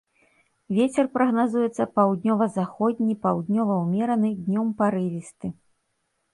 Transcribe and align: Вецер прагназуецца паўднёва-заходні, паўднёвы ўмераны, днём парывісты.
Вецер 0.77 1.09
прагназуецца 1.17 1.83
паўднёва-заходні, 1.99 3.19
паўднёвы 3.29 3.73
ўмераны, 3.85 4.29
днём 4.49 4.67
парывісты. 4.83 5.47